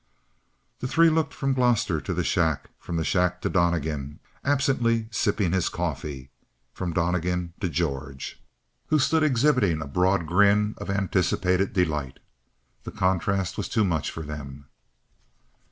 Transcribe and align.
The 0.79 0.87
three 0.87 1.11
looked 1.11 1.31
from 1.31 1.53
Gloster 1.53 2.01
to 2.01 2.11
the 2.15 2.23
shack; 2.23 2.71
from 2.79 2.95
the 2.95 3.03
shack 3.03 3.39
to 3.43 3.49
Donnegan, 3.49 4.17
absently 4.43 5.07
sipping 5.11 5.51
his 5.51 5.69
coffee; 5.69 6.31
from 6.73 6.91
Donnegan 6.91 7.53
to 7.59 7.69
George, 7.69 8.41
who 8.87 8.97
stood 8.97 9.21
exhibiting 9.21 9.79
a 9.79 9.85
broad 9.85 10.25
grin 10.25 10.73
of 10.79 10.89
anticipated 10.89 11.71
delight. 11.73 12.17
The 12.83 12.89
contrast 12.91 13.57
was 13.59 13.69
too 13.69 13.83
much 13.83 14.09
for 14.09 14.23
them. 14.23 14.65